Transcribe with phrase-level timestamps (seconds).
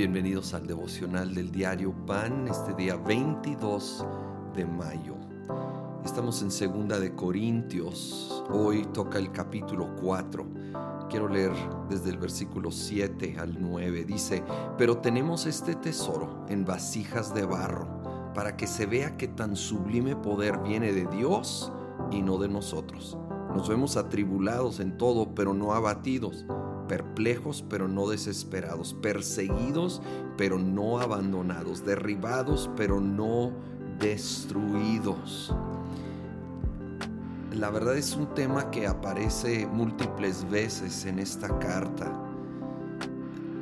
[0.00, 4.06] Bienvenidos al devocional del diario Pan, este día 22
[4.56, 5.14] de mayo.
[6.02, 8.42] Estamos en Segunda de Corintios.
[8.50, 10.46] Hoy toca el capítulo 4.
[11.10, 11.52] Quiero leer
[11.90, 14.06] desde el versículo 7 al 9.
[14.06, 14.42] Dice,
[14.78, 20.16] pero tenemos este tesoro en vasijas de barro, para que se vea que tan sublime
[20.16, 21.70] poder viene de Dios
[22.10, 23.18] y no de nosotros.
[23.54, 26.46] Nos vemos atribulados en todo, pero no abatidos
[26.90, 30.02] perplejos pero no desesperados, perseguidos
[30.36, 33.52] pero no abandonados, derribados pero no
[34.00, 35.54] destruidos.
[37.52, 42.12] La verdad es un tema que aparece múltiples veces en esta carta.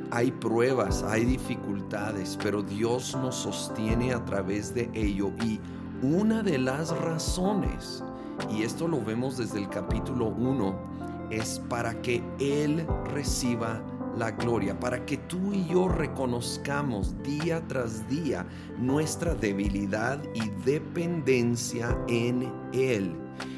[0.09, 5.59] Hay pruebas, hay dificultades, pero Dios nos sostiene a través de ello y
[6.01, 8.03] una de las razones,
[8.49, 10.98] y esto lo vemos desde el capítulo 1,
[11.29, 13.81] es para que Él reciba
[14.17, 18.45] la gloria, para que tú y yo reconozcamos día tras día
[18.77, 23.15] nuestra debilidad y dependencia en Él,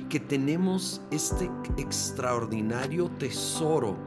[0.10, 3.98] que tenemos este extraordinario tesoro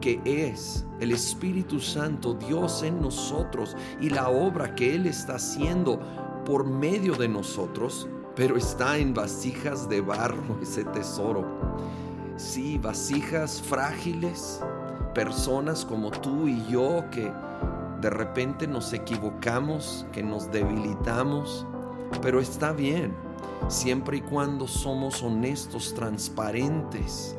[0.00, 6.00] que es el Espíritu Santo, Dios en nosotros y la obra que Él está haciendo
[6.44, 11.46] por medio de nosotros, pero está en vasijas de barro ese tesoro
[12.42, 14.60] sí, vasijas frágiles,
[15.14, 17.32] personas como tú y yo que
[18.00, 21.66] de repente nos equivocamos, que nos debilitamos,
[22.20, 23.14] pero está bien,
[23.68, 27.36] siempre y cuando somos honestos, transparentes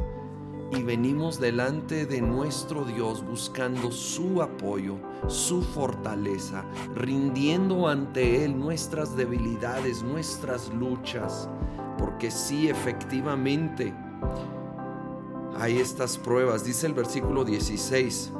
[0.72, 4.96] y venimos delante de nuestro Dios buscando su apoyo,
[5.28, 6.64] su fortaleza,
[6.96, 11.50] rindiendo ante Él nuestras debilidades, nuestras luchas,
[12.00, 13.94] porque sí, efectivamente,
[15.64, 16.66] hay estas pruebas.
[16.66, 18.34] Dice el versículo 16.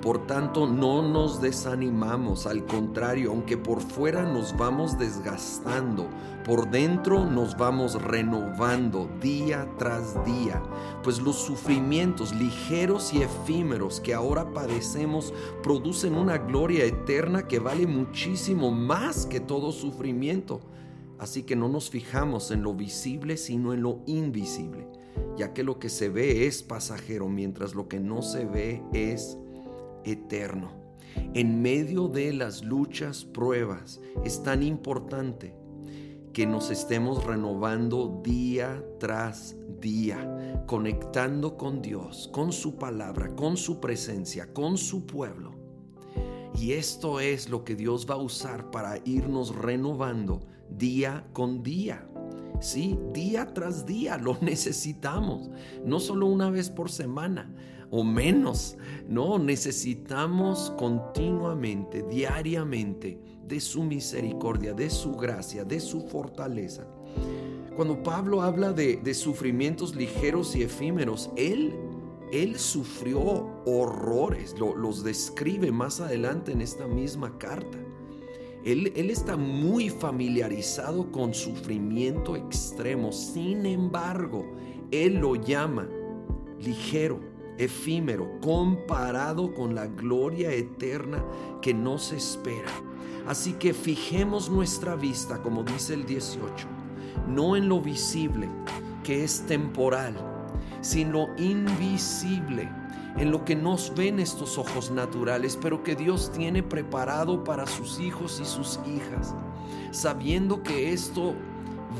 [0.00, 6.08] Por tanto, no nos desanimamos, al contrario, aunque por fuera nos vamos desgastando,
[6.44, 10.62] por dentro nos vamos renovando día tras día,
[11.02, 17.86] pues los sufrimientos ligeros y efímeros que ahora padecemos producen una gloria eterna que vale
[17.86, 20.60] muchísimo más que todo sufrimiento.
[21.18, 24.95] Así que no nos fijamos en lo visible, sino en lo invisible
[25.36, 29.38] ya que lo que se ve es pasajero, mientras lo que no se ve es
[30.04, 30.72] eterno.
[31.34, 35.54] En medio de las luchas, pruebas, es tan importante
[36.32, 43.80] que nos estemos renovando día tras día, conectando con Dios, con su palabra, con su
[43.80, 45.54] presencia, con su pueblo.
[46.54, 50.40] Y esto es lo que Dios va a usar para irnos renovando
[50.70, 52.06] día con día.
[52.60, 55.50] Sí, día tras día lo necesitamos,
[55.84, 57.52] no solo una vez por semana
[57.90, 58.76] o menos,
[59.08, 66.86] no, necesitamos continuamente, diariamente, de su misericordia, de su gracia, de su fortaleza.
[67.76, 71.74] Cuando Pablo habla de, sufrimientos ligeros y efímeros, él,
[72.32, 73.20] él sufrió
[73.66, 77.78] horrores, los describe más adelante en esta misma carta.
[78.66, 83.12] Él, está muy familiarizado con sufrimiento extremo.
[83.12, 84.44] Sin embargo,
[84.90, 85.88] Él lo llama
[86.60, 87.20] ligero,
[87.58, 91.24] efímero, comparado con la gloria eterna
[91.62, 92.72] que nos espera.
[93.28, 96.66] Así que fijemos nuestra vista, como dice el 18,
[97.28, 98.48] no en lo visible,
[99.04, 100.16] que es temporal,
[100.80, 102.68] sino invisible
[103.18, 108.00] en lo que nos ven estos ojos naturales, pero que Dios tiene preparado para sus
[108.00, 109.34] hijos y sus hijas,
[109.90, 111.34] sabiendo que esto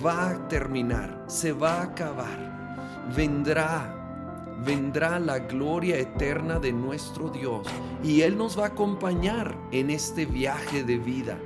[0.04, 7.66] va a terminar, se va a acabar, vendrá, vendrá la gloria eterna de nuestro Dios
[8.02, 11.38] y Él nos va a acompañar en este viaje de vida,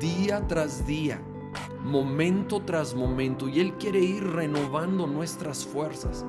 [0.00, 1.20] día tras día
[1.84, 6.24] momento tras momento y Él quiere ir renovando nuestras fuerzas.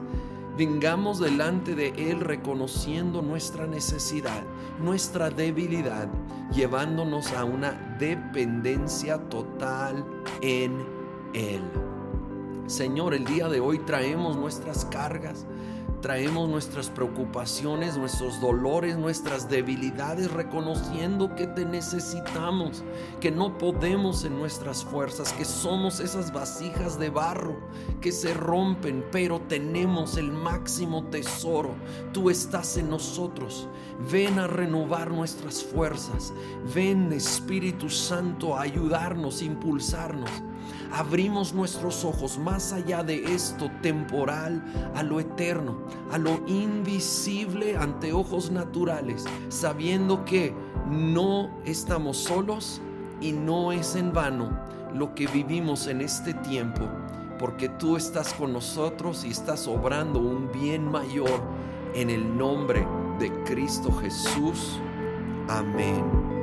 [0.58, 4.42] Vengamos delante de Él reconociendo nuestra necesidad,
[4.82, 6.08] nuestra debilidad,
[6.54, 10.06] llevándonos a una dependencia total
[10.42, 10.86] en
[11.34, 11.62] Él.
[12.68, 15.46] Señor, el día de hoy traemos nuestras cargas,
[16.06, 22.84] traemos nuestras preocupaciones, nuestros dolores, nuestras debilidades, reconociendo que te necesitamos,
[23.20, 27.56] que no podemos en nuestras fuerzas, que somos esas vasijas de barro
[28.02, 31.74] que se rompen, pero tenemos el máximo tesoro.
[32.14, 33.68] Tú estás en nosotros.
[34.12, 36.34] Ven a renovar nuestras fuerzas.
[36.76, 40.30] Ven Espíritu Santo a ayudarnos, impulsarnos
[40.96, 44.64] abrimos nuestros ojos más allá de esto temporal
[44.96, 45.78] a lo eterno,
[46.12, 50.54] a lo invisible ante ojos naturales, sabiendo que
[50.90, 52.82] no estamos solos
[53.22, 54.60] y no es en vano
[54.94, 56.88] lo que vivimos en este tiempo,
[57.40, 61.42] porque tú estás con nosotros y estás obrando un bien mayor
[61.94, 62.88] en el nombre
[63.20, 64.80] de Cristo Jesús.
[65.48, 66.35] Amén.